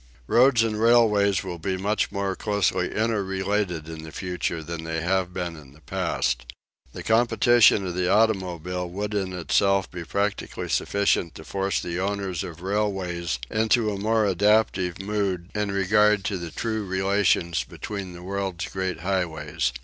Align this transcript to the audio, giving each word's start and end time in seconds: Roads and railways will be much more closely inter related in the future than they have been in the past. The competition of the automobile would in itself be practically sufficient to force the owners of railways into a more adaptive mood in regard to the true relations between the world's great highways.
Roads 0.25 0.63
and 0.63 0.81
railways 0.81 1.43
will 1.43 1.59
be 1.59 1.77
much 1.77 2.11
more 2.11 2.35
closely 2.35 2.85
inter 2.87 3.21
related 3.21 3.87
in 3.87 4.01
the 4.01 4.11
future 4.11 4.63
than 4.63 4.83
they 4.83 4.99
have 5.01 5.31
been 5.31 5.55
in 5.55 5.73
the 5.73 5.81
past. 5.81 6.43
The 6.91 7.03
competition 7.03 7.85
of 7.85 7.93
the 7.93 8.09
automobile 8.11 8.89
would 8.89 9.13
in 9.13 9.31
itself 9.31 9.91
be 9.91 10.03
practically 10.03 10.69
sufficient 10.69 11.35
to 11.35 11.43
force 11.43 11.79
the 11.79 11.99
owners 11.99 12.43
of 12.43 12.63
railways 12.63 13.37
into 13.51 13.91
a 13.91 13.99
more 13.99 14.25
adaptive 14.25 14.99
mood 14.99 15.49
in 15.53 15.69
regard 15.71 16.25
to 16.25 16.39
the 16.39 16.49
true 16.49 16.83
relations 16.83 17.63
between 17.63 18.13
the 18.13 18.23
world's 18.23 18.65
great 18.69 19.01
highways. 19.01 19.71